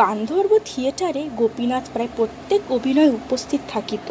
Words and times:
গান্ধর্ব 0.00 0.52
থিয়েটারে 0.64 1.22
গোপীনাথ 1.40 1.84
প্রায় 1.92 2.10
প্রত্যেক 2.16 2.60
অভিনয়ে 2.76 3.16
উপস্থিত 3.20 3.60
থাকিত। 3.68 4.06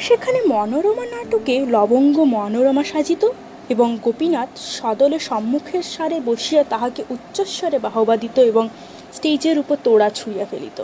সেখানে 0.00 0.38
মনোরমা 0.52 1.06
নাটকে 1.14 1.54
লবঙ্গ 1.74 2.16
মনোরমা 2.36 2.84
সাজিত 2.84 3.22
এবং 3.68 3.88
গোপীনাথ 4.02 4.50
সদলে 4.78 5.18
সম্মুখের 5.18 5.84
সারে 5.94 6.18
বসিয়া 6.28 6.62
তাহাকে 6.72 7.02
উচ্চস্বরে 7.10 7.78
বাহবা 7.78 8.14
দিত 8.16 8.36
এবং 8.50 8.64
স্টেজের 9.12 9.56
উপর 9.58 9.76
তোড়া 9.84 10.08
ছুঁইয়া 10.18 10.46
ফেলিত। 10.50 10.78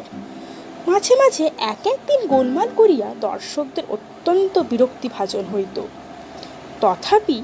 মাঝে 0.89 1.15
মাঝে 1.23 1.45
এক 1.73 1.83
একদিন 1.95 2.21
গোলমাল 2.27 2.69
করিয়া 2.77 3.09
দর্শকদের 3.21 3.85
অত্যন্ত 3.89 4.55
বিরক্তিভাজন 4.71 5.45
হইত। 5.55 5.77
তথাপি 6.81 7.39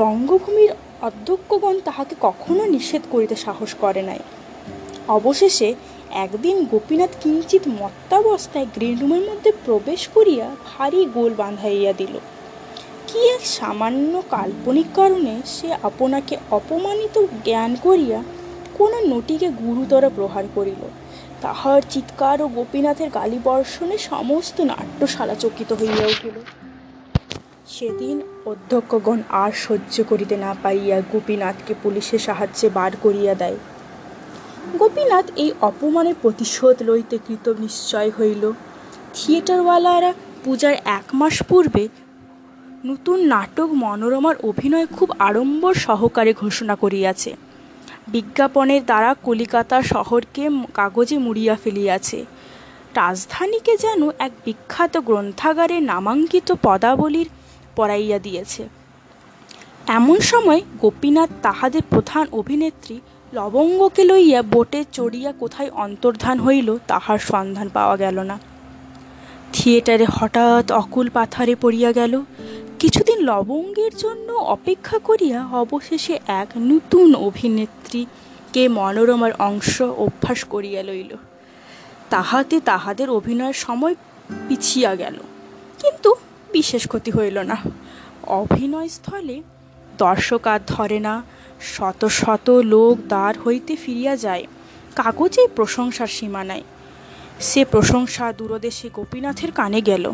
রঙ্গভূমির 0.00 0.72
অধ্যক্ষগণ 1.08 1.76
তাহাকে 1.84 2.14
কখনো 2.20 2.62
নিষেধ 2.66 3.02
করিতে 3.10 3.36
সাহস 3.36 3.70
করে 3.80 4.02
নাই। 4.10 4.22
অবশেষে 5.08 5.74
একদিন 6.10 6.64
গোপীনাথ 6.64 7.10
কিঞ্চিত 7.20 7.62
মত্তাবস্থায় 7.68 8.66
রুমের 9.00 9.20
মধ্যে 9.20 9.52
প্রবেশ 9.64 10.08
করিয়া 10.14 10.56
ভারী 10.66 11.04
গোল 11.04 11.34
বাঁধাইয়া 11.34 11.92
দিল। 11.92 12.18
কি 13.06 13.28
এক 13.28 13.46
সামান্য 13.46 14.22
কাল্পনিক 14.30 14.86
কারণে 14.94 15.42
সে 15.46 15.72
আপনাকে 15.82 16.36
অপমানিত 16.50 17.18
জ্ঞান 17.44 17.76
করিয়া 17.82 18.22
কোনো 18.78 19.00
নটিকে 19.00 19.48
গুরুতর 19.48 20.10
প্রহার 20.16 20.44
করিল। 20.54 20.82
তাহার 21.40 21.82
চিৎকার 21.90 22.42
ও 22.42 22.48
গোপীনাথের 22.48 23.10
গালিবর্ষণে 23.10 23.98
সমস্ত 23.98 24.60
নাট্যশালা 24.60 25.34
চকিত 25.34 25.72
হইয়া 25.72 26.06
উঠিল। 26.06 26.40
সেদিন 27.66 28.20
অধ্যক্ষগণ 28.46 29.22
আর 29.30 29.52
সহ্য 29.52 30.02
করিতে 30.08 30.36
না 30.36 30.54
পাইয়া 30.62 31.00
গোপীনাথকে 31.12 31.74
পুলিশের 31.82 32.18
সাহায্যে 32.18 32.70
বার 32.70 32.92
করিয়া 33.02 33.34
দেয়। 33.34 33.56
গোপীনাথ 34.78 35.26
এই 35.36 35.52
অপমানের 35.60 36.14
প্রতিশোধ 36.22 36.76
লইতে 36.82 37.18
কৃত 37.26 37.48
নিশ্চয় 37.48 38.10
হইল। 38.18 38.52
থিয়েটারওয়ালারা 39.14 40.12
পূজার 40.44 40.74
এক 40.98 41.06
মাস 41.14 41.42
পূর্বে 41.42 41.88
নতুন 42.84 43.18
নাটক 43.26 43.68
মনোরমার 43.74 44.36
অভিনয় 44.42 44.86
খুব 44.86 45.08
আড়ম্বর 45.18 45.74
সহকারে 45.74 46.32
ঘোষণা 46.32 46.74
করিয়াছে। 46.76 47.36
বিজ্ঞাপনের 48.06 48.82
দ্বারা 48.84 49.14
কলিকাতা 49.14 49.82
শহরকে 49.82 50.44
কাগজে 50.74 51.18
মুড়িয়া 51.18 51.54
ফেলিয়াছে। 51.56 52.24
রাজধানীকে 52.94 53.76
যেন 53.76 54.10
এক 54.18 54.32
বিখ্যাত 54.44 54.96
গ্রন্থাগারে 54.98 55.80
নামাঙ্কিত 55.80 56.48
পদাবলীর 56.62 57.28
পড়াইয়া 57.76 58.18
দিয়েছে। 58.18 58.68
এমন 59.86 60.18
সময় 60.20 60.60
গোপীনাথ 60.78 61.30
তাহাদের 61.42 61.82
প্রধান 61.90 62.26
অভিনেত্রী 62.32 63.00
লবঙ্গকে 63.32 64.04
লইয়া 64.04 64.42
বোটে 64.42 64.84
চড়িয়া 64.92 65.32
কোথায় 65.32 65.70
অন্তর্ধান 65.70 66.40
হইল, 66.40 66.78
তাহার 66.86 67.18
সন্ধান 67.18 67.68
পাওয়া 67.68 67.96
গেল 67.96 68.20
না। 68.20 68.38
থিয়েটারে 69.52 70.06
হঠাৎ 70.14 70.72
অকুল 70.72 71.08
পাথারে 71.08 71.54
পড়িয়া 71.54 71.92
গেল। 71.92 72.22
কিছুদিন 72.78 73.22
লবঙ্গের 73.22 73.90
জন্য 73.96 74.32
অপেক্ষা 74.32 74.98
করিয়া 74.98 75.46
অবশেষে 75.46 76.20
এক 76.26 76.48
নূতন 76.56 77.14
অভিনেত্রীকে 77.14 78.68
মনোরমার 78.68 79.32
অংশ 79.38 79.82
অভ্যাস 79.82 80.44
করিয়া 80.44 80.82
লইল। 80.82 81.16
তাহাতে 82.10 82.60
তাহাদের 82.60 83.10
অভিনয়ের 83.10 83.52
সময় 83.52 83.94
পিছিয়া 84.48 84.94
গেল। 84.94 85.14
কিন্তু 85.78 86.14
বিশেষ 86.52 86.86
ক্ষতি 86.86 87.10
হইল 87.10 87.38
না। 87.38 87.56
অভিনয়স্থলে 88.26 89.42
দর্শক 89.98 90.46
আর 90.46 90.60
ধরে 90.66 91.00
না। 91.00 91.22
শত 91.62 92.04
শত 92.04 92.50
লোক 92.50 92.98
দ্বার 93.08 93.34
হইতে 93.40 93.76
ফিরিয়া 93.76 94.16
যায় 94.16 94.46
কাগজে 94.96 95.46
প্রশংসার 95.56 96.06
সীমা 96.06 96.44
নাই 96.44 96.62
সে 97.40 97.64
প্রশংসা 97.64 98.32
দূরদেশে 98.32 98.90
গোপীনাথের 98.92 99.52
কানে 99.52 99.80
গেল। 99.80 100.12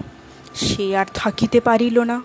সে 0.55 0.97
আর 0.97 1.07
থাকিতে 1.15 1.61
পারিল 1.61 1.99
না। 1.99 2.23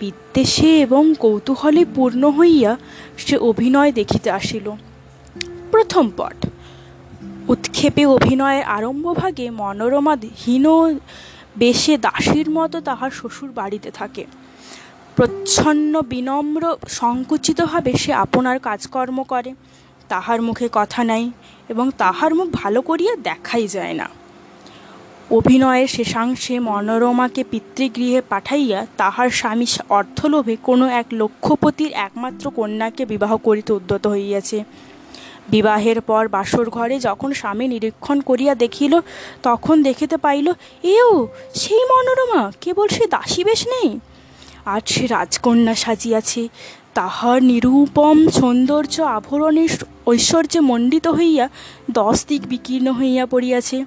বিদ্বেষে 0.00 0.80
এবং 0.80 1.14
কৌতূহলে 1.18 1.84
পূর্ণ 1.94 2.30
হইয়া 2.30 2.76
সে 3.18 3.36
অভিনয় 3.36 3.92
দেখিতে 3.92 4.30
আসিল। 4.30 4.70
প্রথম 5.70 6.10
পট, 6.16 6.46
উৎক্ষেপে 7.48 8.06
অভিনয়ের 8.06 8.64
আরম্ভভাগে 8.64 9.50
মনোরমা 9.50 10.16
হীন 10.46 10.66
বেশে 11.56 11.98
দাসীর 11.98 12.50
মতো 12.50 12.80
তাহার 12.80 13.10
শ্বশুর 13.10 13.50
বাড়িতে 13.50 13.90
থাকে। 13.90 14.24
প্রচ্ছন্ন, 15.18 16.02
বিনম্র 16.02 16.76
সংকুচিতভাবে 16.88 17.92
সে 17.92 18.12
আপনার 18.12 18.58
কাজকর্ম 18.58 19.22
করে। 19.22 19.54
তাহার 20.08 20.42
মুখে 20.42 20.68
কথা 20.72 21.04
নাই 21.04 21.30
এবং 21.68 21.90
তাহার 21.98 22.34
মুখ 22.34 22.48
ভালো 22.52 22.80
করিয়া 22.80 23.16
দেখাই 23.16 23.66
যায় 23.68 23.94
না। 23.94 24.08
অভিনয়ের 25.30 25.88
শেষাংশে 25.88 26.58
মনোরমাকে 26.58 27.44
পিতৃগৃহে 27.50 28.20
পাঠাইয়া 28.20 28.86
তাহার 28.96 29.30
স্বামী 29.30 29.66
অর্থলোভে 29.88 30.56
কোনো 30.56 30.86
এক 30.86 31.06
লক্ষ্যপতির 31.12 31.92
একমাত্র 31.92 32.50
কন্যাকে 32.50 33.04
বিবাহ 33.04 33.36
করিতে 33.36 33.72
উদ্যত 33.72 34.06
হইয়াছে। 34.06 34.64
বিবাহের 35.48 36.00
পর 36.00 36.28
বাসর 36.28 36.70
ঘরে 36.70 36.98
যখন 37.00 37.32
স্বামী 37.32 37.68
নিরীক্ষণ 37.68 38.20
করিয়া 38.20 38.54
দেখিল, 38.54 39.00
তখন 39.42 39.82
দেখিতে 39.82 40.16
পাইল, 40.16 40.52
এও, 40.82 41.28
সেই 41.54 41.84
মনোরমা! 41.84 42.52
কেবল 42.60 42.88
সে 42.88 43.06
দাসী 43.06 43.44
বেশ 43.44 43.66
নেই? 43.66 44.00
আজ 44.74 44.84
সে 44.94 45.04
রাজকন্যা 45.06 45.74
সাজিয়াছে। 45.74 46.42
তাহার 46.94 47.38
নিরূপম 47.42 48.18
সৌন্দর্য 48.28 48.94
আভরণের 49.16 49.72
ঐশ্বর্যে 50.06 50.60
মণ্ডিত 50.60 51.06
হইয়া 51.08 51.46
দশ 51.90 52.18
দিক 52.28 52.42
বিকীর্ণ 52.48 52.88
হইয়া 52.92 53.24
পড়িয়াছে। 53.26 53.78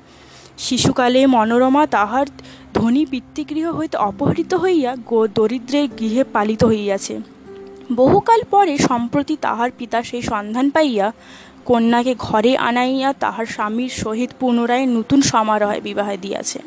শিশুকালে 0.57 1.21
মনোরমা 1.27 1.83
তাহার 1.87 2.27
ধনী 2.73 3.03
পিতৃগৃহ 3.05 3.67
হইতে 3.77 3.97
অপহৃত 4.09 4.51
হইয়া 4.53 4.91
গো 5.09 5.19
দরিদ্রের 5.37 5.87
গৃহে 5.99 6.23
পালিত 6.33 6.61
হইয়াছে। 6.63 7.15
বহুকাল 7.95 8.41
পরে 8.51 8.73
সম্প্রতি 8.89 9.35
তাহার 9.41 9.69
পিতা 9.77 9.99
সেই 10.03 10.23
সন্ধান 10.31 10.67
পাইয়া 10.69 11.07
কন্যাকে 11.65 12.13
ঘরে 12.19 12.51
আনাইয়া 12.67 13.09
তাহার 13.19 13.45
স্বামীর 13.45 13.93
সহিত 14.03 14.31
পুনরায় 14.39 14.85
নতুন 14.85 15.19
সমারোহে 15.21 15.79
বিবাহ 15.81 16.09
দিয়াছে। 16.21 16.59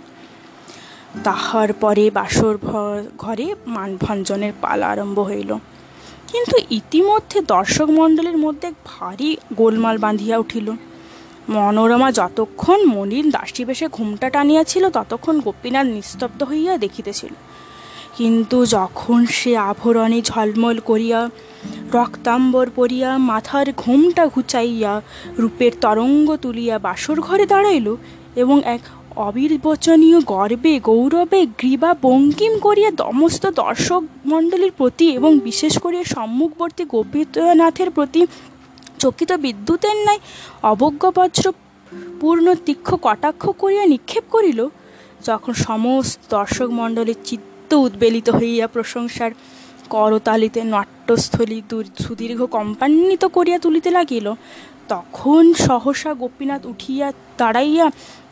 তাহার 1.23 1.73
পরে 1.73 2.11
বাসর 2.11 2.59
ঘরে 3.19 3.55
মানভঞ্জনের 3.67 4.53
পালা 4.61 4.89
আরম্ভ 4.89 5.21
হইল। 5.21 5.55
কিন্তু 6.33 6.57
ইতিমধ্যে 6.71 7.41
দর্শক 7.41 7.91
মণ্ডলের 7.91 8.37
মধ্যে 8.37 8.73
ভারী 8.85 9.37
গোলমাল 9.55 9.99
বাঁধিয়া 9.99 10.39
উঠিল। 10.39 10.73
মনোরমা 11.49 12.13
যতক্ষণ 12.13 12.85
মনির 12.85 13.31
দাসী 13.31 13.65
বেশে 13.65 13.89
ঘুমটা 13.93 14.31
টানিয়াছিল, 14.31 14.91
ততক্ষণ 14.91 15.41
গোপীনাথ 15.41 15.87
নিস্তব্ধ 15.87 16.43
হইয়া 16.43 16.79
দেখিতেছিল। 16.79 17.35
কিন্তু 18.17 18.67
যখন 18.67 19.27
সে 19.27 19.57
আভরণে 19.57 20.23
ঝলমল 20.23 20.79
করিয়া, 20.79 21.31
রক্তাম্বর 21.93 22.71
পরিয়া, 22.77 23.19
মাথার 23.19 23.67
ঘুমটা 23.77 24.27
ঘুচাইয়া, 24.27 25.03
রূপের 25.39 25.73
তরঙ্গ 25.81 26.37
তুলিয়া 26.37 26.79
বাসর 26.79 27.21
ঘরে 27.21 27.47
দাঁড়াইল 27.47 27.97
এবং 28.37 28.63
এক 28.65 28.81
অবির্বচনীয় 29.17 30.19
গর্বে, 30.25 30.81
গৌরবে 30.81 31.41
গ্রীবা 31.61 31.91
বঙ্কিম 32.03 32.53
করিয়া 32.59 32.91
সমস্ত 32.99 33.45
দর্শক 33.47 34.03
মণ্ডলীর 34.27 34.73
প্রতি 34.77 35.07
এবং 35.11 35.39
বিশেষ 35.39 35.79
করিয়া 35.79 36.05
সম্মুখবর্তী 36.05 36.85
গোপীনাথের 36.85 37.91
প্রতি 37.91 38.21
চকিত 38.99 39.31
বিদ্যুতের 39.33 39.97
ন্যায় 39.97 40.21
অবজ্ঞবজ্র 40.63 41.45
পূর্ণ 42.21 42.47
তীক্ষ্ণ 42.67 42.97
কটাক্ষ 43.03 43.43
করিয়া 43.59 43.85
নিক্ষেপ 43.87 44.25
করিল, 44.31 44.61
যখন 45.25 45.53
সমস্ত 45.53 46.21
দর্শক 46.31 46.69
মণ্ডলীর 46.71 47.21
চিত্ত 47.25 47.75
উদ্বেলিত 47.75 48.31
হইয়া 48.31 48.67
প্রশংসার 48.67 49.31
করতালিতে 49.91 50.65
নাট্যস্থলী 50.65 51.63
সুদীর্ঘ 51.99 52.45
কম্পান্বিত 52.47 53.25
করিয়া 53.25 53.59
তুলিতে 53.59 53.91
লাগিল। 53.91 54.35
তখন 54.89 55.55
সহসা 55.55 56.15
গোপীনাথ 56.15 56.67
উঠিয়া 56.67 57.13
দাঁড়াইয়া, 57.39 57.91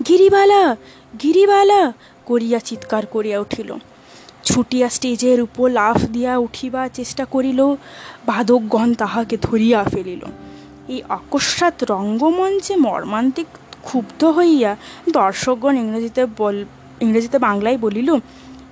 গিরিবালা 0.08 0.76
গিরিবালা! 1.22 1.92
করিয়া 2.26 2.58
চিৎকার 2.58 3.06
করিয়া 3.06 3.38
উঠিল। 3.38 3.74
ছুটিয়া 4.44 4.88
স্টেজের 4.88 5.40
উপর 5.40 5.70
লাফ 5.70 6.02
দিয়া 6.02 6.36
উঠিবার 6.36 6.88
চেষ্টা 6.94 7.24
করিল, 7.24 7.76
বাদকগণ 8.26 8.94
তাহাকে 8.94 9.36
ধরিয়া 9.42 9.84
ফেলিল। 9.84 10.20
এই 10.88 11.02
অকস্মাৎ 11.08 11.84
রঙ্গমঞ্চে 11.90 12.76
মর্মান্তিক 12.76 13.46
ক্ষুব্ধ 13.82 14.24
হইয়া 14.24 14.76
দর্শকগণ 15.12 15.76
ইংরেজিতে 15.76 16.26
বল 16.38 16.64
ইংরেজিতে 17.00 17.38
বাংলায় 17.38 17.78
বলিল 17.78 18.16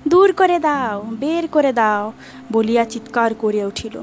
দূর 0.07 0.33
করে 0.33 0.59
দাও, 0.59 1.05
বের 1.19 1.47
করে 1.47 1.73
দাও, 1.73 2.13
বলিয়া 2.51 2.85
চিৎকার 2.85 3.33
করিয়া 3.33 3.67
উঠিল। 3.67 4.01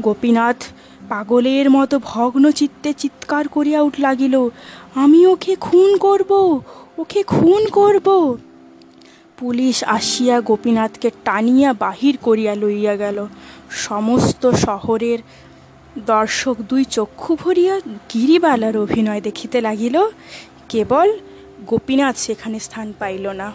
গোপীনাথ 0.00 0.64
পাগলের 1.08 1.70
মতো 1.70 1.98
ভগ্ন 1.98 2.50
চিত্তে 2.50 2.92
চিৎকার 2.92 3.48
করিয়া 3.48 3.82
উঠ 3.82 3.92
লাগিল, 3.98 4.48
আমি 4.94 5.26
ওকে 5.26 5.56
খুন 5.56 5.96
করব, 5.96 6.60
ওকে 6.98 7.22
খুন 7.22 7.66
করব। 7.66 8.38
পুলিশ 9.38 9.84
আসিয়া 9.84 10.40
গোপীনাথকে 10.40 11.10
টানিয়া 11.24 11.72
বাহির 11.72 12.18
করিয়া 12.22 12.54
লইয়া 12.54 12.96
গেল। 12.96 13.26
সমস্ত 13.70 14.50
শহরের 14.50 15.18
দর্শক 16.06 16.56
দুই 16.68 16.84
চক্ষু 16.84 17.36
ভরিয়া 17.36 17.80
গিরিবালার 18.14 18.76
অভিনয় 18.76 19.20
দেখিতে 19.20 19.60
লাগিল। 19.60 20.00
কেবল 20.68 21.18
গোপীনাথ 21.66 22.16
সেখানে 22.16 22.58
স্থান 22.58 22.92
পাইল 22.98 23.28
না। 23.28 23.52